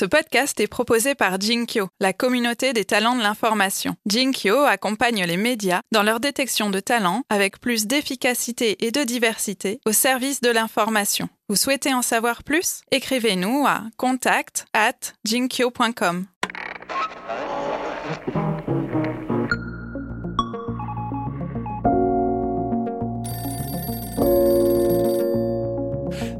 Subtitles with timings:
[0.00, 3.96] Ce podcast est proposé par Jinkyo, la communauté des talents de l'information.
[4.06, 9.78] Jinkyo accompagne les médias dans leur détection de talents avec plus d'efficacité et de diversité
[9.84, 11.28] au service de l'information.
[11.50, 12.80] Vous souhaitez en savoir plus?
[12.90, 16.24] Écrivez-nous à contact at jinkyo.com.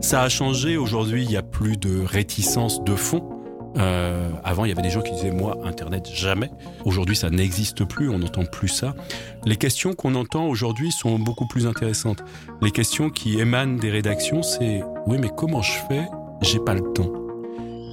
[0.00, 0.79] Ça a changé.
[0.79, 3.39] Aujourd'hui, il n'y a plus de réticence de fond.
[3.77, 6.50] Euh, avant, il y avait des gens qui disaient moi, Internet, jamais.
[6.85, 8.94] Aujourd'hui, ça n'existe plus, on n'entend plus ça.
[9.44, 12.22] Les questions qu'on entend aujourd'hui sont beaucoup plus intéressantes.
[12.63, 16.07] Les questions qui émanent des rédactions, c'est oui, mais comment je fais?
[16.43, 17.13] J'ai pas le temps.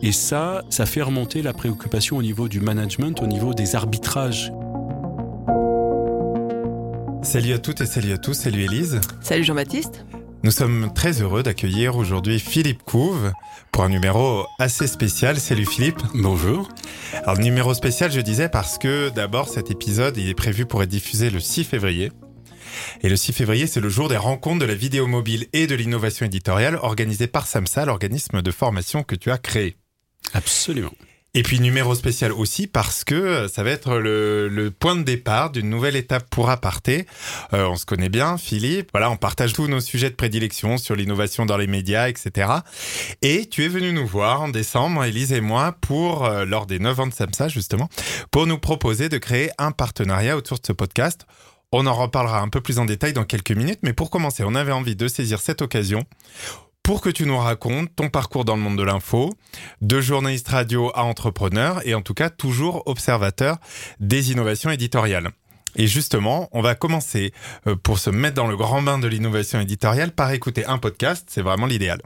[0.02, 4.52] Et ça, ça fait remonter la préoccupation au niveau du management, au niveau des arbitrages.
[7.24, 9.02] Salut à toutes et salut à tous, salut Élise.
[9.22, 10.06] Salut Jean-Baptiste.
[10.44, 13.32] Nous sommes très heureux d'accueillir aujourd'hui Philippe Couve
[13.72, 15.40] pour un numéro assez spécial.
[15.40, 16.02] Salut Philippe.
[16.14, 16.70] Bonjour.
[17.14, 20.90] Alors numéro spécial, je disais parce que d'abord cet épisode il est prévu pour être
[20.90, 22.12] diffusé le 6 février.
[23.02, 25.76] Et le 6 février, c'est le jour des rencontres de la vidéo mobile et de
[25.76, 29.76] l'innovation éditoriale organisée par SAMSA, l'organisme de formation que tu as créé.
[30.34, 30.92] Absolument.
[31.34, 35.70] Et puis numéro spécial aussi parce que ça va être le, point de départ d'une
[35.70, 37.06] nouvelle étape pour Aparté.
[37.54, 38.90] Euh, on se connaît bien, Philippe.
[38.92, 42.50] Voilà, on partage tous nos sujets de prédilection sur l'innovation dans les médias, etc.
[43.22, 46.80] Et tu es venu nous voir en décembre, Elise et moi, pour euh, lors des
[46.80, 47.90] 9 ans de SAMSA justement,
[48.32, 51.28] pour nous proposer de créer un partenariat autour de ce podcast.
[51.72, 54.56] On en reparlera un peu plus en détail dans quelques minutes, mais pour commencer, on
[54.56, 56.06] avait envie de saisir cette occasion
[56.88, 59.34] pour que tu nous racontes ton parcours dans le monde de l'info,
[59.82, 63.58] de journaliste radio à entrepreneur et en tout cas toujours observateur
[64.00, 65.32] des innovations éditoriales.
[65.76, 67.34] Et justement, on va commencer
[67.68, 71.26] euh, pour se mettre dans le grand bain de l'innovation éditoriale par écouter un podcast,
[71.28, 72.00] c'est vraiment l'idéal.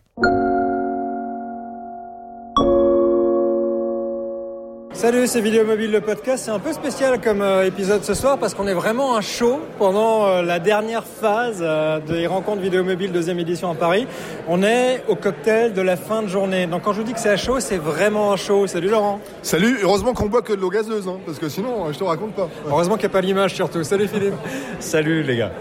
[5.01, 6.43] Salut, c'est Vidéo Mobile le podcast.
[6.45, 9.59] C'est un peu spécial comme euh, épisode ce soir parce qu'on est vraiment un show
[9.79, 14.05] pendant euh, la dernière phase euh, des rencontres Vidéo Mobile deuxième édition à Paris.
[14.47, 16.67] On est au cocktail de la fin de journée.
[16.67, 18.67] Donc quand je vous dis que c'est un show, c'est vraiment un show.
[18.67, 19.19] Salut Laurent.
[19.41, 22.35] Salut, heureusement qu'on boit que de l'eau gazeuse, hein, parce que sinon je te raconte
[22.35, 22.47] pas.
[22.67, 23.83] Heureusement qu'il n'y a pas l'image surtout.
[23.83, 24.35] Salut Philippe.
[24.79, 25.51] Salut les gars.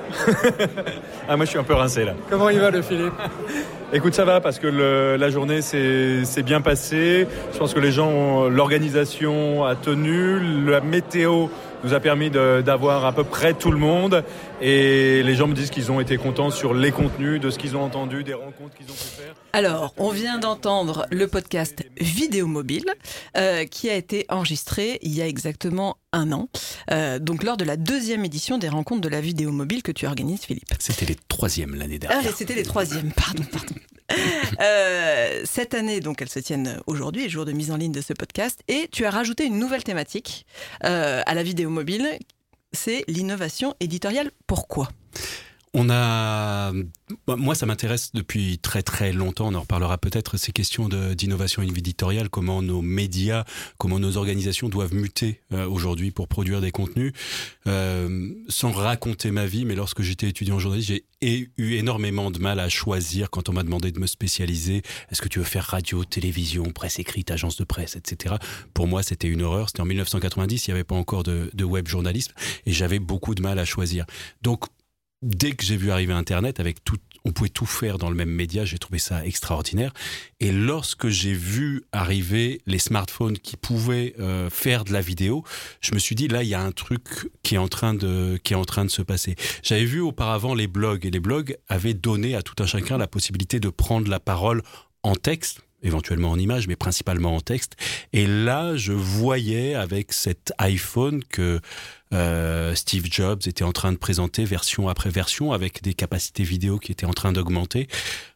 [1.31, 2.13] ah moi je suis un peu rincé là.
[2.29, 3.15] Comment il va le Philippe?
[3.93, 7.27] Écoute, ça va parce que la journée s'est bien passée.
[7.53, 11.49] Je pense que les gens, l'organisation a tenu, la météo
[11.85, 14.25] nous a permis d'avoir à peu près tout le monde.
[14.61, 17.77] Et les gens me disent qu'ils ont été contents sur les contenus, de ce qu'ils
[17.77, 19.35] ont entendu, des rencontres qu'ils ont pu faire.
[19.53, 22.87] Alors, on vient d'entendre le podcast Vidéo Mobile,
[23.37, 26.49] euh, qui a été enregistré il y a exactement un an,
[26.91, 30.07] euh, donc lors de la deuxième édition des rencontres de la vidéo mobile que tu
[30.07, 30.75] organises, Philippe.
[30.79, 32.21] C'était les troisièmes l'année dernière.
[32.25, 33.75] Ah, c'était les troisièmes, pardon, pardon.
[34.61, 38.13] Euh, cette année, donc, elles se tiennent aujourd'hui, jour de mise en ligne de ce
[38.13, 40.45] podcast, et tu as rajouté une nouvelle thématique
[40.83, 42.07] à la vidéo mobile,
[42.73, 44.31] c'est l'innovation éditoriale.
[44.47, 44.89] Pourquoi?
[45.73, 46.73] On a,
[47.27, 49.49] bah, moi, ça m'intéresse depuis très très longtemps.
[49.49, 53.45] On en reparlera peut-être ces questions d'innovation éditoriale, comment nos médias,
[53.79, 57.13] comment nos organisations doivent muter euh, aujourd'hui pour produire des contenus.
[57.69, 62.41] Euh, sans raconter ma vie, mais lorsque j'étais étudiant en journalisme, j'ai eu énormément de
[62.41, 64.83] mal à choisir quand on m'a demandé de me spécialiser.
[65.13, 68.35] Est-ce que tu veux faire radio, télévision, presse écrite, agence de presse, etc.
[68.75, 69.69] Pour moi, c'était une horreur.
[69.69, 72.33] C'était en 1990, il n'y avait pas encore de, de web journalisme
[72.67, 74.05] et j'avais beaucoup de mal à choisir.
[74.43, 74.65] Donc
[75.23, 78.31] dès que j'ai vu arriver Internet, avec tout, on pouvait tout faire dans le même
[78.31, 79.93] média, j'ai trouvé ça extraordinaire.
[80.41, 85.45] Et lorsque j'ai vu arriver les smartphones qui pouvaient euh, faire de la vidéo,
[85.81, 88.39] je me suis dit là, il y a un truc qui est en train de
[88.43, 89.37] qui est en train de se passer.
[89.63, 93.07] J'avais vu auparavant les blogs et les blogs avaient donné à tout un chacun la
[93.07, 94.63] possibilité de prendre la parole
[95.03, 97.77] en texte éventuellement en image, mais principalement en texte.
[98.13, 101.61] Et là, je voyais avec cet iPhone que
[102.13, 106.79] euh, Steve Jobs était en train de présenter version après version avec des capacités vidéo
[106.79, 107.89] qui étaient en train d'augmenter.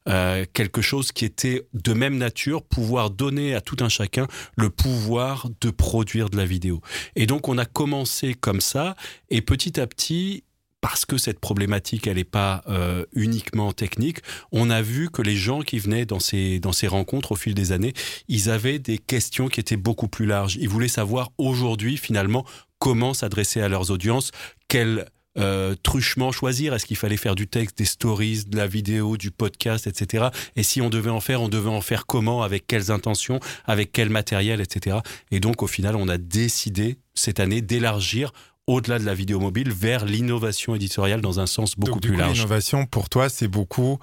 [0.09, 4.71] Euh, quelque chose qui était de même nature, pouvoir donner à tout un chacun le
[4.71, 6.81] pouvoir de produire de la vidéo.
[7.17, 8.94] Et donc on a commencé comme ça,
[9.31, 10.44] et petit à petit,
[10.84, 14.19] parce que cette problématique, elle n'est pas euh, uniquement technique,
[14.52, 17.54] on a vu que les gens qui venaient dans ces, dans ces rencontres au fil
[17.54, 17.94] des années,
[18.28, 20.56] ils avaient des questions qui étaient beaucoup plus larges.
[20.56, 22.44] Ils voulaient savoir aujourd'hui, finalement,
[22.81, 24.31] comment s'adresser à leurs audiences,
[24.69, 25.06] quel
[25.38, 29.31] euh, truchement choisir Est-ce qu'il fallait faire du texte, des stories, de la vidéo, du
[29.31, 30.26] podcast, etc.
[30.54, 33.90] Et si on devait en faire, on devait en faire comment, avec quelles intentions, avec
[33.90, 34.98] quel matériel, etc.
[35.31, 38.32] Et donc au final, on a décidé cette année d'élargir
[38.66, 42.38] au-delà de la vidéo mobile vers l'innovation éditoriale dans un sens beaucoup plus large.
[42.38, 43.99] L'innovation pour toi, c'est beaucoup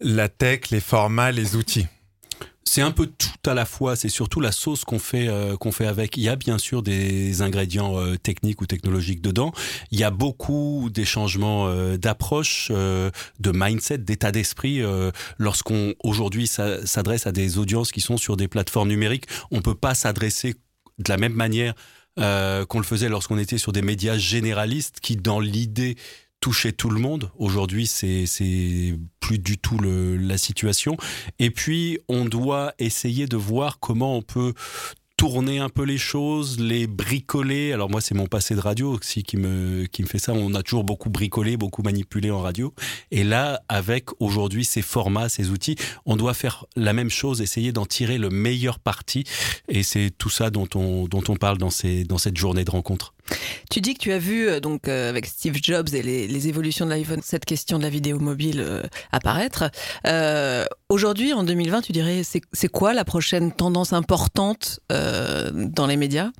[0.00, 1.86] la tech, les formats, les outils.
[2.64, 3.96] c'est un peu tout à la fois.
[3.96, 6.16] C'est surtout la sauce qu'on fait euh, qu'on fait avec.
[6.16, 9.52] Il y a bien sûr des ingrédients euh, techniques ou technologiques dedans.
[9.90, 13.12] Il y a beaucoup des changements euh, d'approche, de
[13.52, 14.82] mindset, d'état d'esprit.
[15.38, 19.94] Lorsqu'on aujourd'hui s'adresse à des audiences qui sont sur des plateformes numériques, on peut pas
[19.94, 20.54] s'adresser
[20.98, 21.74] de la même manière
[22.16, 25.96] qu'on le faisait lorsqu'on était sur des médias généralistes qui, dans l'idée
[26.40, 27.30] toucher tout le monde.
[27.38, 28.26] Aujourd'hui, c'est
[29.20, 30.96] plus du tout la situation.
[31.38, 34.52] Et puis, on doit essayer de voir comment on peut
[35.16, 37.72] tourner un peu les choses, les bricoler.
[37.72, 40.32] Alors moi, c'est mon passé de radio aussi qui me, qui me fait ça.
[40.32, 42.74] On a toujours beaucoup bricolé, beaucoup manipulé en radio.
[43.10, 47.72] Et là, avec aujourd'hui ces formats, ces outils, on doit faire la même chose, essayer
[47.72, 49.24] d'en tirer le meilleur parti.
[49.68, 52.70] Et c'est tout ça dont on, dont on parle dans, ces, dans cette journée de
[52.70, 53.15] rencontre.
[53.70, 56.84] Tu dis que tu as vu euh, donc euh, avec Steve Jobs et les, évolutions
[56.84, 58.82] de l'iPhone cette question de la vidéo mobile euh,
[59.12, 59.70] apparaître.
[60.88, 66.30] Aujourd'hui, en 2020, tu dirais c'est quoi la prochaine tendance importante dans les médias?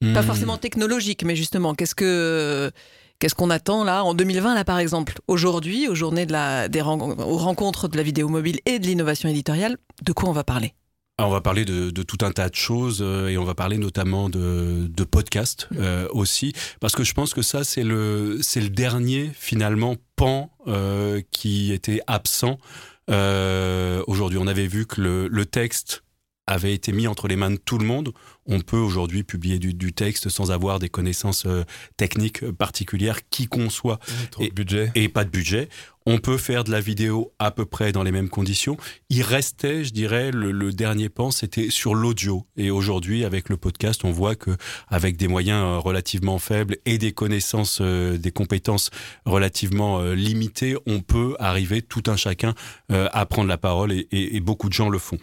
[0.00, 0.24] Pas hmm.
[0.24, 2.70] forcément technologique, mais justement, qu'est-ce que
[3.18, 4.02] Qu'est-ce qu'on attend là?
[4.02, 8.02] En 2020 là par exemple Aujourd'hui, aux journées de la, des aux rencontres de la
[8.02, 10.72] vidéo mobile et de l'innovation éditoriale, de quoi on va parler?
[11.26, 14.28] On va parler de, tout un tas de choses euh, et on va parler notamment
[14.28, 18.70] de, de podcasts euh, aussi parce que je pense que ça c'est le c'est le
[18.70, 22.58] dernier finalement pan euh, qui était absent
[24.06, 24.38] aujourd'hui.
[24.38, 26.04] On avait vu que le, le texte
[26.46, 28.12] avait été mis entre les mains de tout le monde.
[28.50, 31.62] On peut aujourd'hui publier du, texte sans avoir des connaissances euh,
[31.96, 34.00] techniques particulières, qui qu'on soit,
[34.40, 34.90] et, budget.
[34.96, 35.68] et pas de budget.
[36.06, 38.76] On peut faire de la vidéo à peu près dans les mêmes conditions.
[39.08, 42.46] Il restait, je dirais, le, dernier pan, c'était sur l'audio.
[42.56, 44.56] Et aujourd'hui, avec le podcast, on voit que
[44.88, 48.90] avec des moyens euh, relativement faibles et des connaissances, euh, des compétences
[49.26, 52.54] relativement limitées, on peut arriver tout un chacun
[52.88, 55.18] à prendre la parole et, et, beaucoup de gens le font.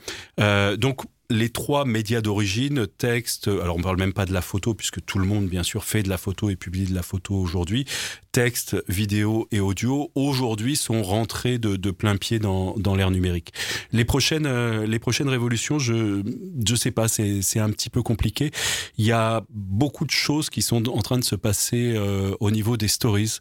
[0.78, 5.04] donc les trois médias d'origine, texte, alors on parle même pas de la photo puisque
[5.04, 7.86] tout le monde bien sûr fait de la photo et publie de la photo aujourd'hui,
[8.32, 13.52] texte, vidéo et audio, aujourd'hui sont rentrés de, plein pied dans, l'ère numérique.
[13.92, 16.24] Les prochaines, euh, les prochaines révolutions, je
[16.66, 18.52] je sais pas, c'est un petit peu compliqué.
[18.98, 22.52] Il y a beaucoup de choses qui sont en train de se passer euh, au
[22.52, 23.40] niveau des stories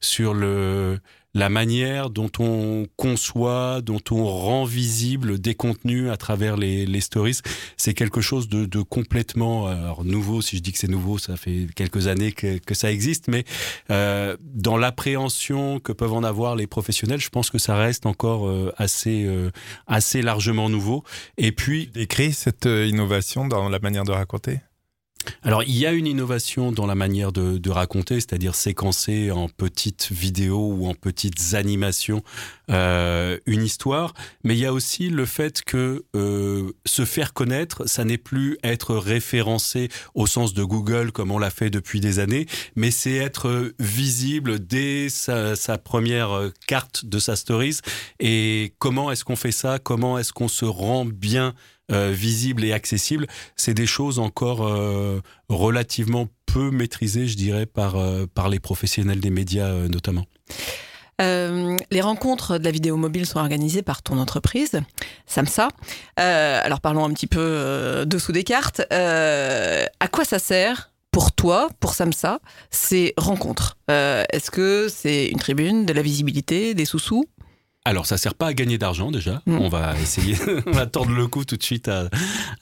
[0.00, 0.98] sur le
[1.38, 7.00] la manière dont on conçoit, dont on rend visible des contenus à travers les, les
[7.00, 7.38] stories,
[7.76, 10.42] c'est quelque chose de, de, complètement alors, nouveau.
[10.42, 13.44] Si je dis que c'est nouveau, ça fait quelques années que, que ça existe, mais
[13.90, 18.48] euh, dans l'appréhension que peuvent en avoir les professionnels, je pense que ça reste encore
[18.48, 19.50] euh, assez, euh,
[19.86, 21.04] assez largement nouveau.
[21.36, 24.60] Et puis, décrit cette euh, innovation dans la manière de raconter?
[25.42, 29.48] Alors, il y a une innovation dans la manière de, de raconter, c'est-à-dire séquencer en
[29.48, 32.22] petites vidéos ou en petites animations
[32.70, 34.12] euh, une histoire,
[34.44, 38.58] mais il y a aussi le fait que euh, se faire connaître, ça n'est plus
[38.62, 42.46] être référencé au sens de Google comme on l'a fait depuis des années,
[42.76, 47.78] mais c'est être visible dès sa, sa, première carte de sa stories.
[48.20, 49.78] Et comment est-ce qu'on fait ça?
[49.78, 51.54] Comment est-ce qu'on se rend bien
[51.90, 53.26] euh, visible et accessible,
[53.56, 59.20] c'est des choses encore euh, relativement peu maîtrisées, je dirais, par, euh, par les professionnels
[59.20, 60.26] des médias notamment.
[61.18, 64.82] les rencontres de la vidéo mobile sont organisées par ton entreprise,
[65.26, 65.68] Samsa.
[66.16, 68.82] alors parlons un petit peu dessous des cartes.
[68.90, 72.40] à quoi ça sert pour toi, pour Samsa,
[72.70, 73.78] ces rencontres?
[73.88, 77.24] Est-ce que c'est une tribune, de la visibilité, des sous-sous?
[77.88, 79.40] Alors, ça sert pas à gagner d'argent déjà.
[79.46, 82.10] On va essayer, on va tordre le coup tout de suite à,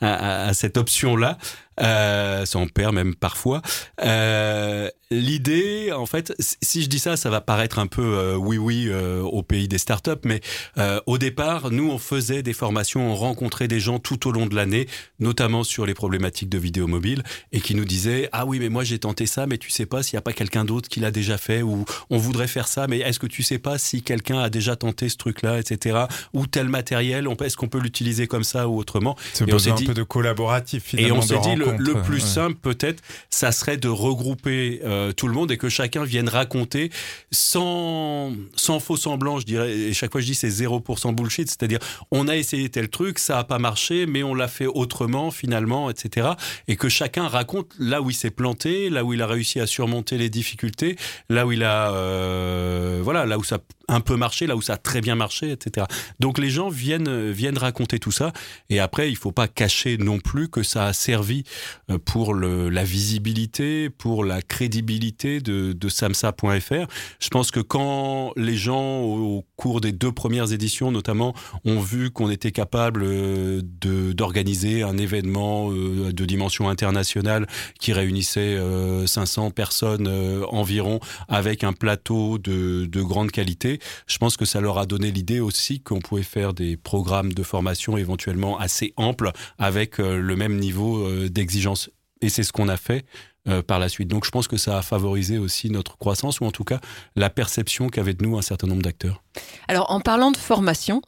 [0.00, 1.36] à, à cette option-là.
[1.80, 3.62] Euh, ça en perd même parfois.
[4.02, 8.58] Euh, L'idée, en fait, si je dis ça, ça va paraître un peu euh, oui
[8.58, 10.40] oui euh, au pays des startups, mais
[10.78, 14.46] euh, au départ, nous on faisait des formations, on rencontrait des gens tout au long
[14.46, 14.88] de l'année,
[15.20, 18.82] notamment sur les problématiques de vidéo mobile, et qui nous disaient ah oui mais moi
[18.82, 21.12] j'ai tenté ça, mais tu sais pas s'il y a pas quelqu'un d'autre qui l'a
[21.12, 24.40] déjà fait, ou on voudrait faire ça, mais est-ce que tu sais pas si quelqu'un
[24.40, 26.06] a déjà tenté ce truc-là, etc.
[26.34, 29.16] Ou tel matériel, est-ce qu'on peut l'utiliser comme ça ou autrement?
[29.34, 31.14] C'est besoin un peu de collaboratif finalement.
[31.14, 31.65] Et on s'est dit le,
[32.02, 36.28] plus simple peut-être, ça serait de regrouper euh, tout le monde et que chacun vienne
[36.28, 36.90] raconter
[37.30, 39.72] sans, sans faux semblant, je dirais.
[39.72, 41.78] Et chaque fois je dis c'est 0% bullshit, c'est-à-dire
[42.10, 45.90] on a essayé tel truc, ça a pas marché, mais on l'a fait autrement finalement,
[45.90, 46.28] etc.
[46.68, 49.66] Et que chacun raconte là où il s'est planté, là où il a réussi à
[49.66, 50.96] surmonter les difficultés,
[51.28, 53.58] là où il a, euh, voilà, là où ça
[53.88, 55.86] un peu marché, là où ça a très bien marché, etc.
[56.20, 58.32] Donc les gens viennent, viennent raconter tout ça.
[58.70, 61.44] Et après, il faut pas cacher non plus que ça a servi
[61.90, 66.86] euh, pour le, la visibilité, pour la crédibilité de, de samsa.fr.
[67.20, 72.10] Je pense que quand les gens, au, cours des deux premières éditions notamment, ont vu
[72.10, 77.46] qu'on était capable euh, d'organiser un événement euh, de dimension internationale
[77.80, 78.58] qui réunissait
[79.06, 80.08] 500 personnes
[80.48, 83.75] environ avec un plateau de, de grande qualité,
[84.06, 87.42] je pense que ça leur a donné l'idée aussi qu'on pouvait faire des programmes de
[87.42, 91.90] formation éventuellement assez amples avec le même niveau d'exigence.
[92.22, 93.04] Et c'est ce qu'on a fait
[93.48, 94.08] euh, par la suite.
[94.08, 96.80] Donc je pense que ça a favorisé aussi notre croissance, ou en tout cas
[97.14, 99.22] la perception qu'avaient de nous un certain nombre d'acteurs.
[99.68, 101.00] Alors en parlant de formation,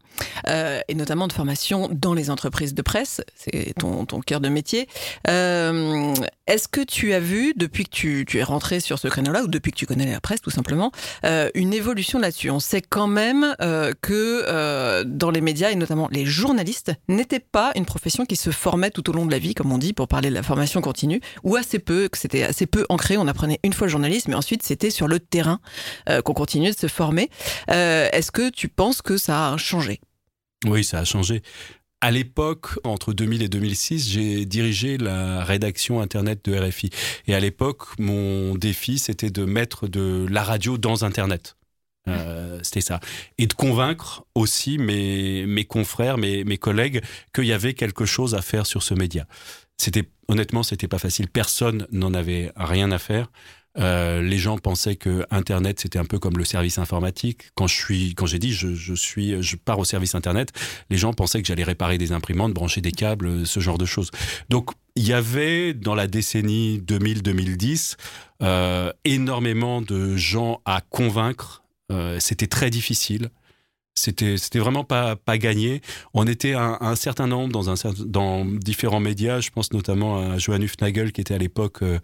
[0.48, 4.48] euh, et notamment de formation dans les entreprises de presse, c'est ton, ton cœur de
[4.48, 4.88] métier,
[5.28, 6.14] euh,
[6.48, 9.48] est-ce que tu as vu, depuis que tu, tu es rentré sur ce créneau-là, ou
[9.48, 10.92] depuis que tu connais la presse tout simplement,
[11.24, 12.50] euh, une évolution là-dessus?
[12.50, 17.38] On sait quand même euh, que euh, dans les médias, et notamment les journalistes, n'était
[17.40, 19.92] pas une profession qui se formait tout au long de la vie, comme on dit,
[19.92, 23.28] pour parler de la formation continue, ou assez peu, que c'était assez peu ancré, on
[23.28, 25.60] apprenait une fois le journalisme, mais ensuite c'était sur le terrain
[26.24, 27.28] qu'on continuait de se former.
[27.68, 30.00] Est-ce que tu penses que ça a changé?
[30.66, 31.42] Oui, ça a changé.
[32.00, 36.90] À l'époque, entre 2000 et 2006, j'ai dirigé la rédaction Internet de RFI.
[37.26, 41.56] Et à l'époque, mon défi, c'était de mettre de la radio dans Internet.
[42.06, 43.00] Euh, c'était ça.
[43.36, 47.02] Et de convaincre aussi mes, mes confrères, mes, mes collègues,
[47.34, 49.26] qu'il y avait quelque chose à faire sur ce média.
[49.76, 51.28] C'était honnêtement, c'était pas facile.
[51.28, 53.30] Personne n'en avait rien à faire.
[53.76, 57.50] Euh, les gens pensaient que Internet c'était un peu comme le service informatique.
[57.54, 60.52] Quand je suis, quand j'ai dit je, suis, je pars au service Internet,
[60.90, 64.10] les gens pensaient que j'allais réparer des imprimantes, brancher des câbles, ce genre de choses.
[64.48, 67.96] Donc il y avait dans la décennie 2000-2010
[68.42, 71.62] euh, énormément de gens à convaincre.
[71.92, 73.30] Euh, c'était très difficile.
[73.98, 75.80] C'était c'était vraiment pas pas gagné.
[76.14, 79.40] On était un, un certain nombre dans un dans différents médias.
[79.40, 81.98] Je pense notamment à Johan Hufnagel qui était à l'époque euh,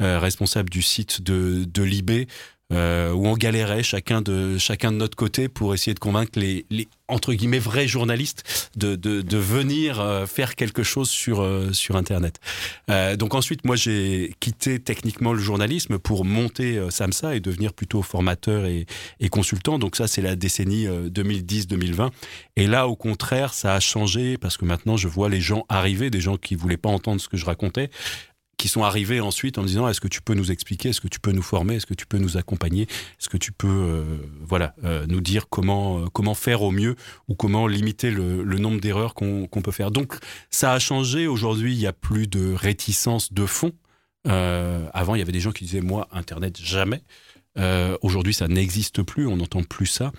[0.00, 2.26] euh, responsable du site de de Libé
[2.72, 6.66] euh, où on galérait chacun de chacun de notre côté pour essayer de convaincre les,
[7.06, 12.40] entre guillemets vrais journalistes de, de, venir euh, faire quelque chose sur euh, sur internet.
[12.88, 18.66] Donc ensuite moi j'ai quitté techniquement le journalisme pour monter Samsa et devenir plutôt formateur
[18.66, 18.86] et,
[19.20, 19.78] et consultant.
[19.78, 22.10] Donc ça c'est la décennie 2010-2020
[22.56, 26.10] et là au contraire ça a changé parce que maintenant je vois les gens arriver
[26.10, 27.90] des gens qui voulaient pas entendre ce que je racontais
[28.56, 31.08] qui sont arrivés ensuite en me disant est-ce que tu peux nous expliquer, est-ce que
[31.08, 34.04] tu peux nous former, est-ce que tu peux nous accompagner, est-ce que tu peux euh,
[34.40, 36.96] voilà euh, nous dire comment euh, comment faire au mieux
[37.28, 39.90] ou comment limiter le, nombre d'erreurs qu'on qu peut faire.
[39.90, 40.16] Donc
[40.50, 41.26] ça a changé.
[41.26, 43.72] Aujourd'hui, il y a plus de réticence de fond.
[44.24, 47.02] Avant, il y avait des gens qui disaient moi Internet jamais.
[48.02, 50.12] Aujourd'hui, ça n'existe plus, on n'entend plus ça.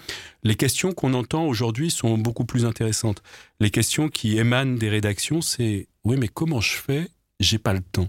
[0.44, 3.22] Les questions qu'on entend aujourd'hui sont beaucoup plus intéressantes.
[3.60, 7.10] Les questions qui émanent des rédactions, c'est oui, mais comment je fais?
[7.40, 8.08] J'ai pas le temps.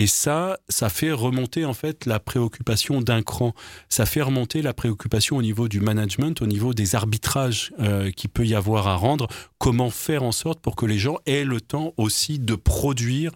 [0.00, 3.54] Et ça, ça fait remonter en fait la préoccupation d'un cran.
[3.90, 8.30] Ça fait remonter la préoccupation au niveau du management, au niveau des arbitrages euh, qu'il
[8.30, 9.28] peut y avoir à rendre.
[9.58, 13.32] Comment faire en sorte pour que les gens aient le temps aussi de produire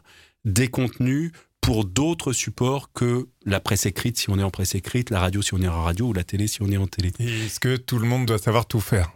[0.47, 5.11] des contenus pour d'autres supports que la presse écrite si on est en presse écrite,
[5.11, 7.13] la radio si on est en radio ou la télé si on est en télé.
[7.19, 9.13] Est-ce que tout le monde doit savoir tout faire?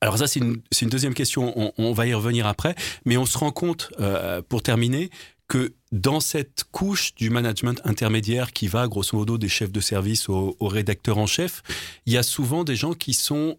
[0.00, 2.74] Alors ça, c'est une, une, deuxième question, on, on, va y revenir après,
[3.06, 5.10] mais on se rend compte, euh, pour terminer,
[5.48, 10.28] que dans cette couche du management intermédiaire qui va grosso modo des chefs de service
[10.28, 11.62] aux, rédacteurs en chef,
[12.06, 13.58] il y a souvent des gens qui sont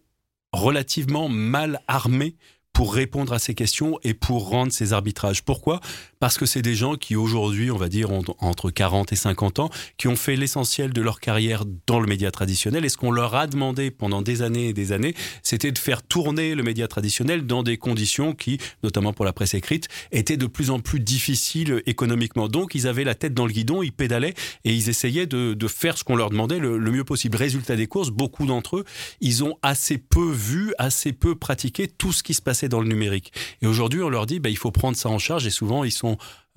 [0.51, 2.35] relativement mal armés
[2.73, 5.43] pour répondre à ces questions et pour rendre ces arbitrages.
[5.43, 5.79] Pourquoi?
[6.19, 9.59] Parce que c'est des gens qui aujourd'hui, on va dire ont entre 40 et 50
[9.59, 12.85] ans, qui ont fait l'essentiel de leur carrière dans le média traditionnel.
[12.85, 16.01] Et ce qu'on leur a demandé pendant des années et des années, c'était de faire
[16.01, 20.47] tourner le média traditionnel dans des conditions qui, notamment pour la presse écrite, étaient de
[20.47, 22.47] plus en plus difficiles économiquement.
[22.47, 24.33] Donc ils avaient la tête dans le guidon, ils pédalaient
[24.63, 27.37] et ils essayaient de, faire ce qu'on leur demandait le, le mieux possible.
[27.37, 28.85] Résultat des courses, beaucoup d'entre eux,
[29.19, 32.87] ils ont assez peu vu, assez peu pratiqué tout ce qui se passait dans le
[32.87, 33.33] numérique.
[33.61, 35.91] Et aujourd'hui, on leur dit, bah, il faut prendre ça en charge et souvent, ils
[35.91, 36.06] sont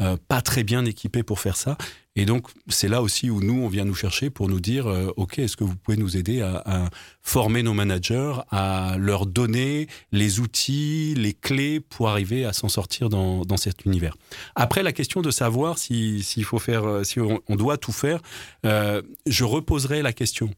[0.00, 1.76] euh, pas très bien équipés pour faire ça.
[2.16, 5.12] Et donc, c'est là aussi où nous, on vient nous chercher pour nous dire, euh,
[5.16, 6.88] OK, est-ce que vous pouvez nous aider à,
[7.20, 13.10] former nos managers, à leur donner les outils, les clés pour arriver à s'en sortir
[13.10, 14.16] dans, dans, cet univers.
[14.54, 18.20] Après, la question de savoir s'il si, faut faire, euh, si on, doit tout faire,
[18.64, 20.50] je reposerai la question.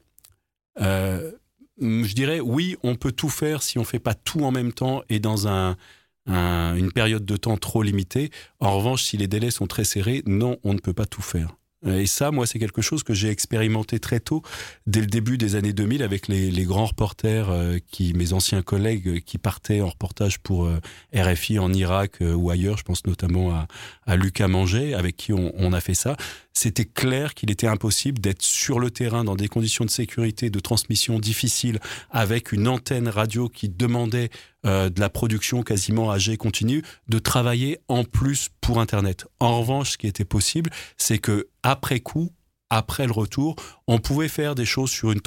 [0.79, 5.03] Je dirais oui, on peut tout faire si on fait pas tout en même temps
[5.09, 5.77] et dans un,
[6.27, 8.31] un, une période de temps trop limitée.
[8.61, 11.57] En revanche, si les délais sont très serrés, non, on ne peut pas tout faire.
[11.85, 14.43] Et ça, moi, c'est quelque chose que j'ai expérimenté très tôt,
[14.87, 19.09] dès le début des années 2000, avec les, grands reporters, euh, qui, mes anciens collègues,
[19.09, 20.79] euh, qui partaient en reportage pour euh,
[21.13, 22.79] RFI en Irak ou ailleurs.
[22.79, 23.67] Je pense notamment
[24.07, 26.17] à, Lucas Manger, avec qui on a fait ça.
[26.55, 30.61] C'était clair qu'il était impossible d'être sur le terrain dans des conditions de sécurité, de
[30.61, 31.81] transmission difficiles,
[32.11, 34.31] avec une antenne radio qui demandait
[34.67, 39.27] euh, de la production quasiment à jet continu, de travailler en plus pour Internet.
[39.41, 42.31] En revanche, ce qui était possible, c'est que après coup,
[42.71, 43.57] après le retour,
[43.87, 45.21] on pouvait faire des choses sur une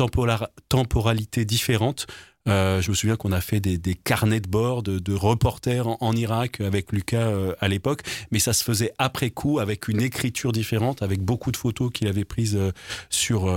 [0.69, 2.07] temporalité différente.
[2.47, 6.15] Euh, je me souviens qu'on a fait des, carnets de bord de, reporters en, en,
[6.15, 10.51] Irak avec Lucas euh, à l'époque, mais ça se faisait après coup avec une écriture
[10.51, 12.71] différente, avec beaucoup de photos qu'il avait prises euh,
[13.09, 13.51] sur,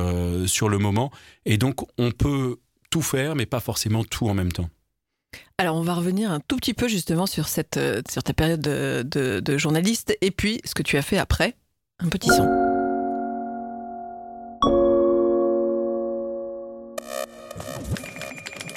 [0.46, 1.10] sur le moment.
[1.44, 2.56] Et donc on peut
[2.90, 4.70] tout faire, mais pas forcément tout en même temps.
[5.58, 7.78] Alors on va revenir un tout petit peu justement sur, cette,
[8.10, 11.56] sur ta période de, de, de journaliste et puis ce que tu as fait après.
[12.00, 12.67] Un petit son.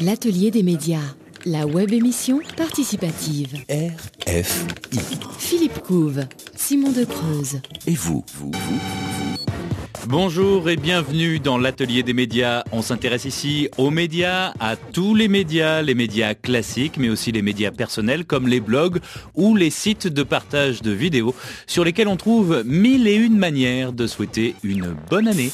[0.03, 1.13] L'atelier des médias,
[1.45, 3.53] la web émission participative.
[3.69, 4.99] RFI.
[5.37, 7.61] Philippe Couve, Simon de Creuse.
[7.85, 12.63] Et vous, vous, vous, vous Bonjour et bienvenue dans l'atelier des médias.
[12.71, 17.43] On s'intéresse ici aux médias, à tous les médias, les médias classiques, mais aussi les
[17.43, 19.01] médias personnels comme les blogs
[19.35, 21.35] ou les sites de partage de vidéos
[21.67, 25.51] sur lesquels on trouve mille et une manières de souhaiter une bonne année.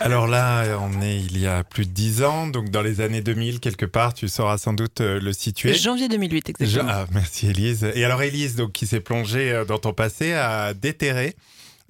[0.00, 3.20] Alors là, on est il y a plus de 10 ans, donc dans les années
[3.20, 5.74] 2000, quelque part, tu sauras sans doute euh, le situer.
[5.74, 6.88] Janvier 2008, exactement.
[6.90, 7.90] Ah, merci Elise.
[7.94, 11.34] Et alors Elise, donc, qui s'est plongée euh, dans ton passé, a déterré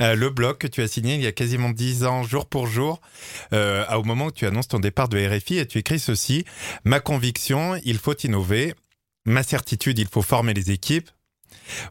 [0.00, 2.66] euh, le blog que tu as signé il y a quasiment 10 ans, jour pour
[2.68, 3.00] jour,
[3.52, 6.44] euh, au moment où tu annonces ton départ de RFI, et tu écris ceci,
[6.84, 8.74] Ma conviction, il faut innover.
[9.24, 11.10] Ma certitude, il faut former les équipes.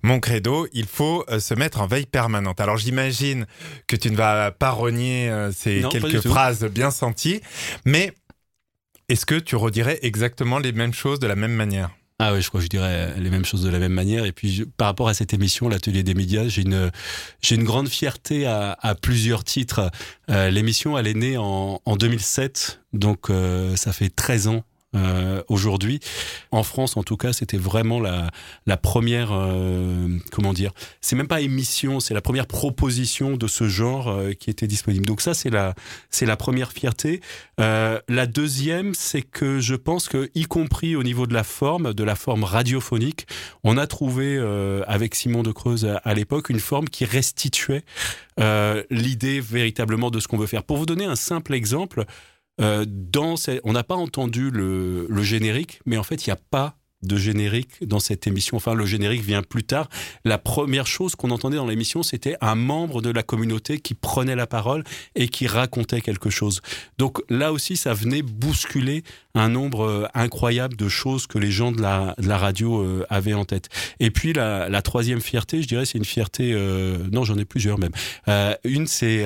[0.04, 2.60] Mon credo, il faut euh, se mettre en veille permanente.
[2.60, 3.46] Alors j'imagine
[3.88, 7.42] que tu ne vas pas renier euh, ces Non, quelques phrases bien senties,
[7.86, 8.14] mais
[9.10, 11.92] est-ce que tu redirais exactement les mêmes choses de la même manière?
[12.20, 14.26] Ah oui, je crois que je dirais les mêmes choses de la même manière.
[14.26, 16.92] Et puis, je- par rapport à cette émission, l'atelier des médias, j'ai une,
[17.42, 19.92] j'ai une grande fierté à, à plusieurs titres.
[20.32, 24.64] Euh, L'émission, elle est née en, en 2007, donc euh, ça fait 13 ans.
[24.96, 26.00] Euh, aujourd'hui,
[26.52, 28.30] en France en tout cas, c'était vraiment la,
[28.66, 33.68] la première, euh, comment dire, c'est même pas émission, c'est la première proposition de ce
[33.68, 35.06] genre euh, qui était disponible.
[35.06, 35.76] Donc ça, c'est la,
[36.10, 37.22] c'est la première fierté.
[37.60, 41.94] Euh, la deuxième, c'est que je pense que, y compris au niveau de la forme,
[41.94, 43.28] de la forme radiophonique,
[43.64, 47.84] on a trouvé euh, avec Simon de Creuse à, à l'époque une forme qui restituait
[48.92, 50.64] l'idée véritablement de ce qu'on veut faire.
[50.64, 52.06] Pour vous donner un simple exemple,
[52.60, 56.40] euh, dans on n'a pas entendu le, le générique, mais en fait, il n'y a
[56.50, 58.58] pas de générique dans cette émission.
[58.58, 59.88] Enfin, le générique vient plus tard.
[60.26, 64.36] La première chose qu'on entendait dans l'émission, c'était un membre de la communauté qui prenait
[64.36, 64.84] la parole
[65.16, 66.62] et qui racontait quelque chose.
[66.98, 69.04] Donc là aussi, ça venait bousculer
[69.38, 73.06] un nombre euh, incroyable de choses que les gens de la, de la radio euh,
[73.10, 73.70] avaient en tête.
[74.00, 76.52] Et puis la, la troisième fierté, je dirais, c'est une fierté.
[76.54, 77.92] euh, non, j'en ai plusieurs même.
[78.64, 79.24] Une, c'est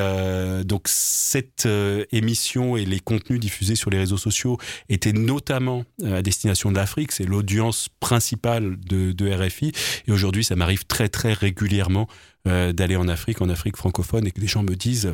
[0.65, 1.67] donc cette
[2.11, 4.57] émission et les contenus diffusés sur les réseaux sociaux
[4.89, 7.11] étaient notamment à destination de l'Afrique.
[7.11, 9.71] C'est l'audience principale de, de RFI.
[10.07, 12.07] Et aujourd'hui, ça m'arrive très très régulièrement
[12.47, 15.13] euh, d'aller en Afrique, en Afrique francophone, et que des gens me disent.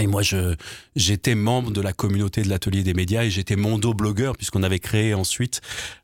[0.00, 0.54] Et moi, je,
[0.96, 5.14] j'étais membre de la communauté de l'atelier des médias et j'étais mondo-blogueur puisqu'on avait créé
[5.14, 5.60] ensuite,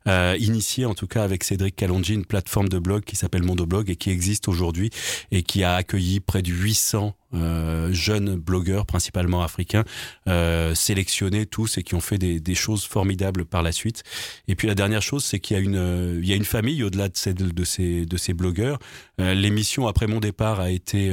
[0.07, 3.89] euh, initié en tout cas avec Cédric Calongi, une plateforme de blog qui s'appelle Mondoblog
[3.89, 4.89] et qui existe aujourd'hui
[5.31, 9.83] et qui a accueilli près de 800 euh, jeunes blogueurs, principalement africains,
[10.27, 14.03] euh, sélectionnés tous et qui ont fait des, choses formidables par la suite.
[14.47, 18.33] Et puis la dernière chose, c'est qu'il y a une, euh, famille au-delà de ces,
[18.33, 18.79] blogueurs.
[19.17, 21.11] L'émission après mon départ a été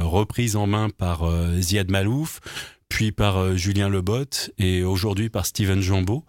[0.00, 1.28] reprise en main par
[1.60, 2.40] Ziad Malouf,
[2.88, 6.24] puis par euh, Julien Lebotte et aujourd'hui par Steven Jambeau,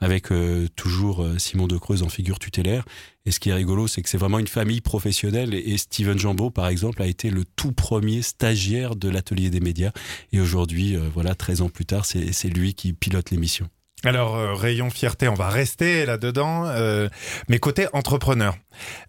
[0.00, 2.84] avec euh, toujours euh, Simon de Creuse en figure tutélaire.
[3.26, 5.54] Et ce qui est rigolo, c'est que c'est vraiment une famille professionnelle.
[5.54, 9.92] Et, Steven Jambeau, par exemple, a été le tout premier stagiaire de l'atelier des médias.
[10.32, 13.68] Et aujourd'hui, voilà, 13 ans plus tard, c'est lui qui pilote l'émission.
[14.06, 16.66] Alors, euh, rayon fierté, on va rester là-dedans.
[16.66, 17.08] Euh,
[17.48, 18.54] mais côté entrepreneur,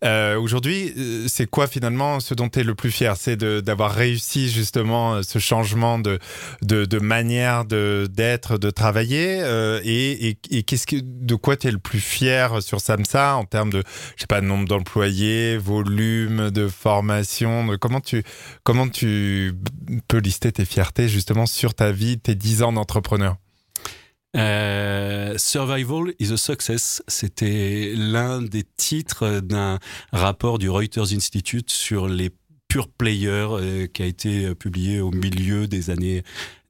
[0.06, 3.18] euh, aujourd'hui, euh, c'est quoi finalement ce dont tu es le plus fier?
[3.18, 6.18] C'est d'avoir réussi justement euh, ce changement de,
[6.62, 9.42] de, de manière d'être, de, travailler.
[9.42, 13.36] euh, et et, et qu'est-ce que, de quoi tu es le plus fier sur Samsa
[13.36, 13.84] en termes de,
[14.16, 18.24] je sais pas, nombre d'employés, volume de formation de, Comment tu
[18.64, 19.54] comment tu
[20.08, 23.36] peux lister tes fiertés justement sur ta vie, tes 10 ans d'entrepreneur?
[24.36, 29.80] Euh, Survival is a Success, c'était l'un des titres d'un
[30.12, 32.32] rapport du Reuters Institute sur les
[32.68, 33.48] Pure Player
[33.94, 36.24] qui a été publié au milieu des années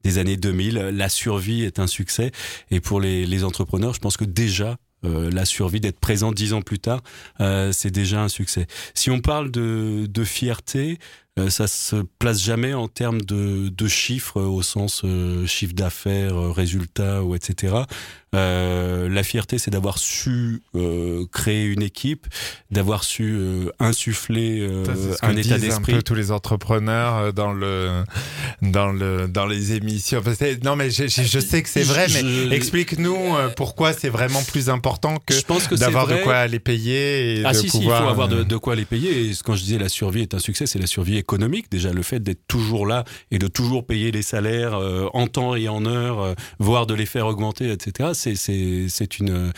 [0.04, 0.76] des années 2000.
[0.76, 2.32] La survie est un succès
[2.70, 6.62] et pour les, les entrepreneurs, je pense que déjà la survie d'être présent dix ans
[6.62, 7.02] plus tard,
[7.40, 8.68] c'est déjà un succès.
[8.94, 13.88] Si on parle de, de fierté, euh, ça se place jamais en termes de, de
[13.88, 17.84] chiffres au sens euh, chiffre d'affaires, euh, résultats ou etc.
[18.36, 22.28] Euh, la fierté, c'est d'avoir su euh, créer une équipe,
[22.70, 24.68] d'avoir su euh, insuffler
[25.22, 25.94] un état d'esprit.
[25.94, 28.04] un peu tous les entrepreneurs dans le
[28.62, 30.22] dans le dans les émissions.
[30.64, 33.18] non, mais je, je, sais que c'est vrai, mais explique-nous
[33.56, 37.40] pourquoi c'est vraiment plus important que, d'avoir de quoi les payer.
[37.40, 37.98] Et ah de si, pouvoir...
[37.98, 39.30] si, il faut avoir de, de, quoi les payer.
[39.30, 41.70] Et quand je disais la survie est un succès, c'est la survie économique.
[41.70, 44.80] Déjà, le fait d'être toujours là et de toujours payer les salaires
[45.14, 49.52] en temps et en heure, voire de les faire augmenter, etc c'est une,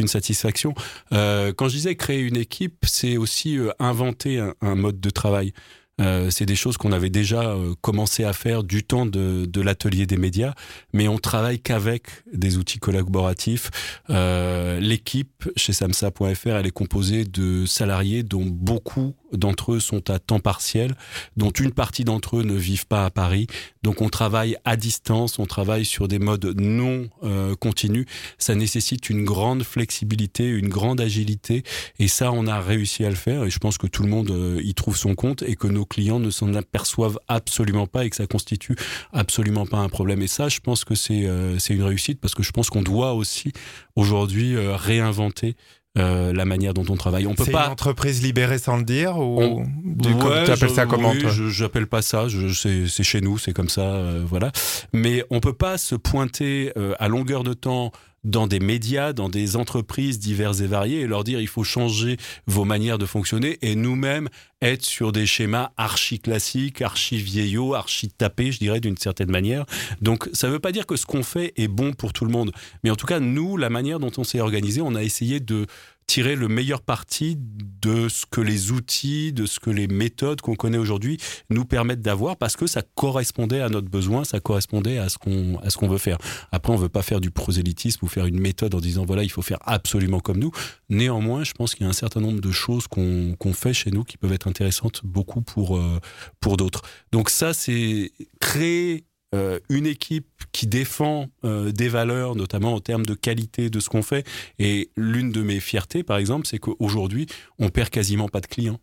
[0.00, 0.74] une satisfaction.
[1.12, 5.52] Euh, quand je disais créer une équipe, c'est aussi euh, inventer un, mode de travail.
[6.00, 9.60] Euh, c'est des choses qu'on avait déjà euh, commencé à faire du temps de, de
[9.60, 10.54] l'atelier des médias,
[10.92, 13.70] mais on travaille qu'avec des outils collaboratifs.
[14.10, 20.18] Euh, L'équipe chez samsa.fr, elle est composée de salariés dont beaucoup d'entre eux sont à
[20.18, 20.94] temps partiel,
[21.36, 23.46] dont une partie d'entre eux ne vivent pas à Paris.
[23.82, 28.06] Donc on travaille à distance, on travaille sur des modes non euh, continus.
[28.38, 31.62] Ça nécessite une grande flexibilité, une grande agilité,
[31.98, 33.44] et ça on a réussi à le faire.
[33.44, 35.83] Et je pense que tout le monde euh, y trouve son compte et que nos
[35.84, 38.76] clients ne s'en aperçoivent absolument pas et que ça constitue
[39.12, 40.22] absolument pas un problème.
[40.22, 43.14] Et ça, je pense que c'est euh, une réussite parce que je pense qu'on doit
[43.14, 43.52] aussi
[43.96, 45.56] aujourd'hui euh, réinventer
[45.96, 47.28] euh, la manière dont on travaille.
[47.28, 47.66] On peut pas.
[47.66, 51.48] une entreprise libérée sans le dire ou du ouais, tu appelles ça comment oui, je
[51.48, 52.26] j'appelle pas ça.
[52.56, 54.50] C'est chez nous, c'est comme ça, euh, voilà.
[54.92, 57.92] Mais on peut pas se pointer euh, à longueur de temps
[58.24, 62.16] dans des médias, dans des entreprises diverses et variées et leur dire il faut changer
[62.46, 64.28] vos manières de fonctionner et nous-mêmes
[64.62, 69.66] être sur des schémas archi classiques, archi vieillots, archi tapés, je dirais d'une certaine manière.
[70.00, 72.30] Donc ça ne veut pas dire que ce qu'on fait est bon pour tout le
[72.30, 75.40] monde, mais en tout cas nous, la manière dont on s'est organisé, on a essayé
[75.40, 75.66] de
[76.14, 80.54] tirer le meilleur parti de ce que les outils, de ce que les méthodes qu'on
[80.54, 81.18] connaît aujourd'hui
[81.50, 85.58] nous permettent d'avoir parce que ça correspondait à notre besoin, ça correspondait à ce qu'on
[85.58, 86.18] à ce qu'on veut faire.
[86.52, 89.28] Après, on veut pas faire du prosélytisme ou faire une méthode en disant voilà, il
[89.28, 90.52] faut faire absolument comme nous.
[90.88, 93.90] Néanmoins, je pense qu'il y a un certain nombre de choses qu'on qu'on fait chez
[93.90, 95.98] nous qui peuvent être intéressantes beaucoup pour euh,
[96.38, 96.82] pour d'autres.
[97.10, 103.04] Donc ça, c'est créer euh, une équipe qui défend euh, des valeurs, notamment en termes
[103.04, 104.24] de qualité de ce qu'on fait.
[104.60, 107.26] Et l'une de mes fiertés, par exemple, c'est qu'aujourd'hui,
[107.58, 108.78] on perd quasiment pas de clients.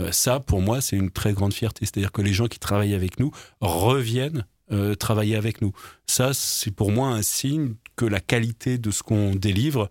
[0.00, 1.86] Euh, ça, pour moi, c'est une très grande fierté.
[1.86, 3.30] C'est-à-dire que les gens qui travaillent avec nous
[3.60, 4.46] reviennent
[4.98, 5.70] travailler avec nous.
[6.08, 9.88] Ça, c'est pour moi un signe que la qualité de ce qu'on délivre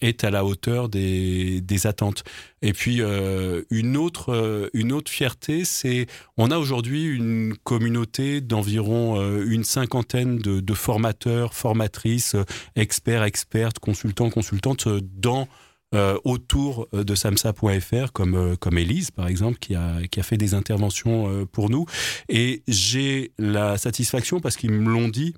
[0.00, 2.24] est à la hauteur des, attentes.
[2.62, 6.06] Et puis euh, une autre euh, une autre fierté, c'est
[6.36, 12.36] on a aujourd'hui une communauté d'environ une cinquantaine de, formateurs, formatrices,
[12.76, 15.48] experts, expertes, consultants, consultantes dans
[15.94, 20.54] euh, autour de samsa.fr, comme, comme Elise, par exemple, qui a, qui a fait des
[20.54, 21.86] interventions pour nous.
[22.28, 25.34] Et j'ai la satisfaction, parce qu'ils me l'ont dit,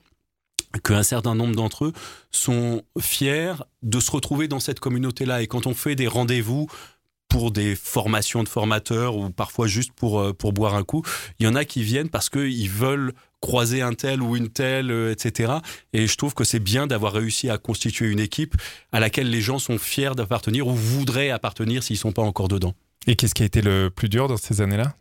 [0.82, 1.92] qu'un certain nombre d'entre eux
[2.30, 5.42] sont fiers de se retrouver dans cette communauté-là.
[5.42, 6.68] Et quand on fait des rendez-vous
[7.28, 11.02] pour des formations de formateurs ou parfois juste pour, euh, pour boire un coup,
[11.38, 14.90] il y en a qui viennent parce qu'ils veulent croiser un tel ou une telle,
[14.90, 15.54] euh, etc.
[15.92, 18.54] Et je trouve que c'est bien d'avoir réussi à constituer une équipe
[18.92, 22.48] à laquelle les gens sont fiers d'appartenir ou voudraient appartenir s'ils ne sont pas encore
[22.48, 22.74] dedans.
[23.06, 24.96] Et qu'est-ce qui a été le plus dur dans ces années-là?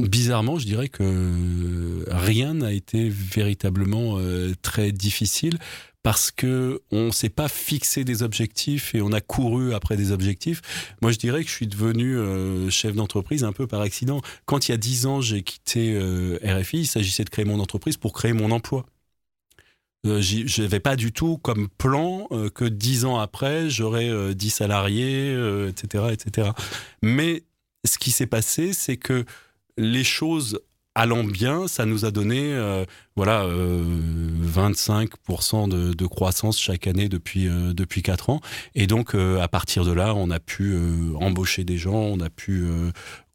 [0.00, 5.58] Bizarrement, je dirais que rien n'a été véritablement euh, très difficile
[6.04, 10.62] parce que on s'est pas fixé des objectifs et on a couru après des objectifs.
[11.02, 14.20] Moi, je dirais que je suis devenu euh, chef d'entreprise un peu par accident.
[14.46, 17.58] Quand il y a dix ans, j'ai quitté euh, RFI, il s'agissait de créer mon
[17.58, 18.86] entreprise pour créer mon emploi.
[20.04, 25.32] je n'avais pas du tout comme plan que dix ans après, j'aurais dix salariés,
[25.68, 26.50] etc., etc.
[27.02, 27.42] Mais
[27.84, 29.24] ce qui s'est passé, c'est que
[29.78, 30.60] les choses
[30.98, 37.46] allant bien, ça nous a donné euh, voilà 25% euh, de, croissance chaque année depuis
[37.46, 38.40] euh, depuis quatre ans.
[38.74, 40.76] Et donc à partir de là, on a pu
[41.20, 42.66] embaucher des gens, on a pu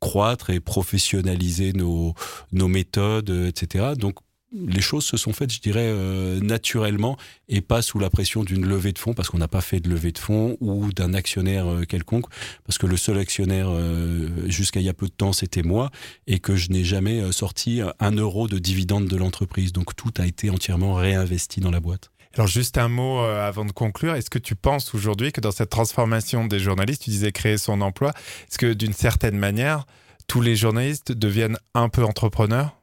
[0.01, 2.13] croître et professionnaliser nos
[2.51, 3.93] nos méthodes, etc.
[3.97, 4.15] Donc
[4.53, 7.17] les choses se sont faites, je dirais, euh, naturellement
[7.49, 9.89] et pas sous la pression d'une levée de fonds, parce qu'on n'a pas fait de
[9.89, 12.25] levée de fonds ou d'un actionnaire euh, quelconque,
[12.65, 15.89] parce que le seul actionnaire euh, jusqu'à il y a peu de temps, c'était moi,
[16.27, 19.73] et que je n'ai jamais sorti un euro de dividende de l'entreprise.
[19.73, 22.11] Donc tout a été entièrement réinvesti dans la boîte.
[22.35, 25.69] Alors juste un mot avant de conclure, est-ce que tu penses aujourd'hui que dans cette
[25.69, 28.11] transformation des journalistes, tu disais créer son emploi,
[28.49, 29.85] est-ce que d'une certaine manière,
[30.27, 32.75] tous les journalistes deviennent un peu entrepreneurs?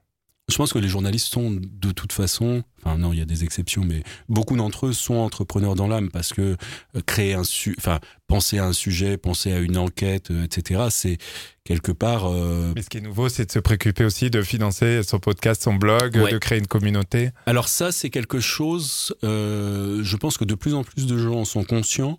[0.51, 3.45] Je pense que les journalistes sont de toute façon, enfin non, il y a des
[3.45, 6.57] exceptions, mais beaucoup d'entre eux sont entrepreneurs dans l'âme parce que
[6.97, 10.87] euh, créer un su, enfin penser à un sujet, penser à une enquête, euh, etc.
[10.91, 11.19] C'est
[11.65, 12.27] quelque part.
[12.31, 15.63] euh, Mais ce qui est nouveau, c'est de se préoccuper aussi de financer son podcast,
[15.63, 16.33] son blog, Ouais.
[16.33, 17.31] de créer une communauté.
[17.47, 19.15] Alors ça, c'est quelque chose.
[19.25, 22.19] euh, je pense que de plus en plus de gens en sont conscients.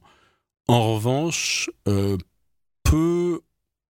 [0.68, 2.18] En revanche, euh,
[2.84, 3.42] peu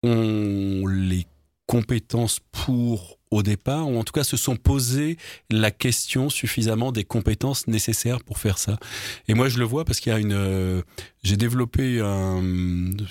[0.03, 1.27] ont les
[1.71, 5.17] compétences pour au départ, ou en tout cas se sont posé
[5.49, 8.77] la question suffisamment des compétences nécessaires pour faire ça.
[9.29, 10.33] Et moi, je le vois parce qu'il y a une.
[10.33, 10.81] euh,
[11.23, 12.41] j'ai développé un.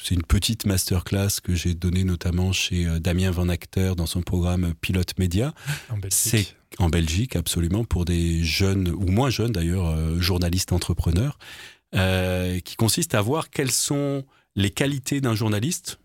[0.04, 4.20] C'est une petite masterclass que j'ai donnée notamment chez euh, Damien Van Acter dans son
[4.20, 5.54] programme Pilote Média.
[5.88, 6.12] En Belgique.
[6.12, 11.38] C'est en Belgique, absolument, pour des jeunes, ou moins jeunes d'ailleurs, euh, journalistes entrepreneurs,
[11.94, 15.98] euh, qui consiste à voir quelles sont les qualités d'un journaliste,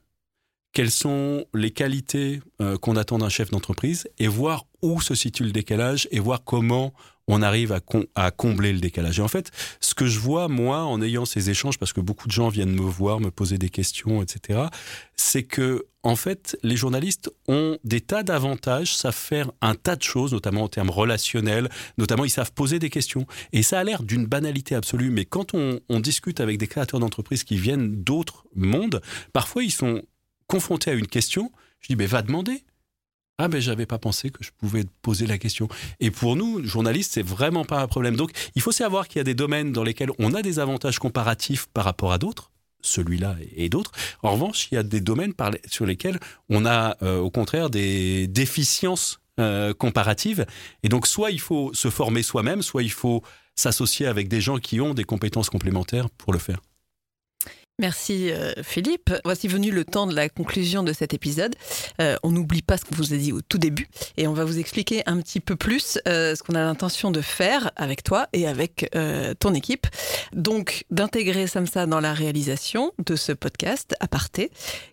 [0.75, 5.45] quelles sont les qualités euh, qu'on attend d'un chef d'entreprise, et voir où se situe
[5.45, 6.93] le décalage, et voir comment
[7.27, 9.17] on arrive à, com- à combler le décalage.
[9.17, 12.27] Et en fait, ce que je vois, moi, en ayant ces échanges, parce que beaucoup
[12.27, 14.63] de gens viennent me voir, me poser des questions, etc.,
[15.15, 20.03] c'est que, en fait, les journalistes ont des tas d'avantages, savent faire un tas de
[20.03, 23.25] choses, notamment en termes relationnels, notamment ils savent poser des questions.
[23.53, 26.99] Et ça a l'air d'une banalité absolue, mais quand on, on discute avec des créateurs
[26.99, 30.03] d'entreprises qui viennent d'autres mondes, parfois ils sont
[30.47, 32.63] confrontés à une question, je dis, mais va demander.
[33.37, 35.67] Ah ben j'avais pas pensé que je pouvais poser la question.
[35.99, 38.15] Et pour nous, journalistes, c'est vraiment pas un problème.
[38.15, 40.99] Donc il faut savoir qu'il y a des domaines dans lesquels on a des avantages
[40.99, 43.91] comparatifs par rapport à d'autres, celui-là et d'autres.
[44.23, 45.33] En revanche, il y a des domaines
[45.67, 46.17] sur lesquels
[46.49, 50.45] on a euh, au contraire des déficiences euh, comparatives.
[50.83, 53.21] Et donc soit il faut se former soi-même, soit il faut
[53.53, 56.61] s'associer avec des gens qui ont des compétences complémentaires pour le faire.
[57.79, 59.13] Merci euh, Philippe.
[59.25, 61.55] Voici venu le temps de la conclusion de cet épisode.
[62.01, 64.45] Euh, on n'oublie pas ce qu'on vous a dit au tout début et on va
[64.45, 68.27] vous expliquer un petit peu plus euh, ce qu'on a l'intention de faire avec toi
[68.31, 69.87] et avec euh, ton équipe.
[70.33, 74.07] Donc d'intégrer Samsa dans la réalisation de ce podcast à.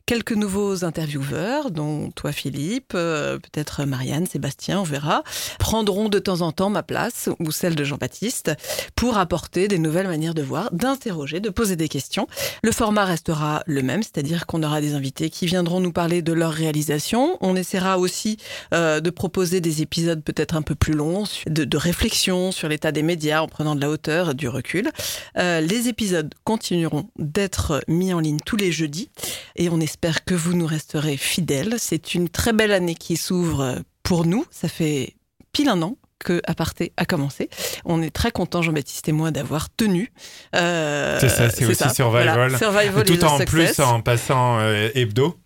[0.07, 5.23] Quelques nouveaux intervieweurs, dont toi Philippe, euh, peut-être Marianne, Sébastien, on verra,
[5.59, 8.53] prendront de temps en temps ma place ou celle de Jean-Baptiste
[8.97, 12.27] pour apporter des nouvelles manières de voir, d'interroger, de poser des questions.
[12.73, 16.53] Format restera le même, c'est-à-dire qu'on aura des invités qui viendront nous parler de leur
[16.53, 17.39] réalisation.
[17.41, 18.37] On essaiera aussi
[18.75, 22.93] euh, de proposer des épisodes peut-être un peu plus longs, de, de réflexion sur l'état
[22.93, 24.91] des médias en prenant de la hauteur et du recul.
[25.39, 29.11] Euh, les épisodes continueront d'être mis en ligne tous les jeudis
[29.57, 31.75] et on espère que vous nous resterez fidèles.
[31.79, 34.45] C'est une très belle année qui s'ouvre pour nous.
[34.51, 35.15] Ça fait
[35.53, 37.49] pile un an que Aparté a commencé.
[37.85, 40.13] On est très content, Jean-Baptiste et moi, d'avoir tenu.
[40.55, 41.89] Euh, c'est ça, c'est aussi ça.
[41.91, 42.35] Survival.
[42.35, 43.75] Voilà, Survival Tout en success.
[43.77, 45.37] plus en passant euh, hebdo.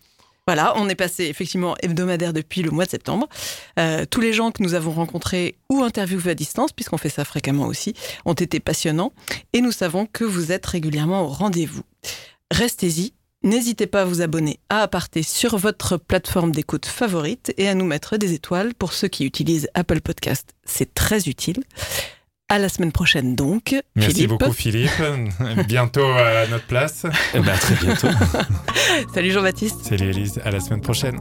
[0.48, 3.28] Voilà, on est passé effectivement hebdomadaire depuis le mois de septembre.
[3.80, 7.24] Euh, tous les gens que nous avons rencontrés ou interviewés à distance, puisqu'on fait ça
[7.24, 9.12] fréquemment aussi, ont été passionnants
[9.52, 11.82] et nous savons que vous êtes régulièrement au rendez-vous.
[12.52, 13.15] Restez-y.
[13.46, 17.84] N'hésitez pas à vous abonner à Aparté sur votre plateforme d'écoute favorite et à nous
[17.84, 20.56] mettre des étoiles pour ceux qui utilisent Apple Podcast.
[20.64, 21.62] C'est très utile.
[22.48, 23.76] À la semaine prochaine donc.
[23.94, 24.30] Merci Philippe.
[24.30, 25.00] beaucoup Philippe.
[25.68, 27.06] Bientôt à notre place.
[27.34, 28.08] Eh ben, à très bientôt.
[29.14, 29.76] Salut Jean-Baptiste.
[29.84, 31.20] Salut Elise, à la semaine prochaine.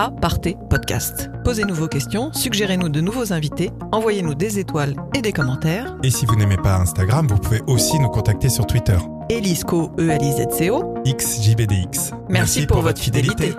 [0.00, 1.28] A, Parté, podcast.
[1.42, 5.96] Posez-nous vos questions, suggérez-nous de nouveaux invités, envoyez-nous des étoiles et des commentaires.
[6.04, 8.96] Et si vous n'aimez pas Instagram, vous pouvez aussi nous contacter sur Twitter.
[9.28, 10.94] Elisco, E-L-I-Z-C-O.
[11.04, 12.12] XJBDX.
[12.28, 13.54] Merci, pour, votre fidélité.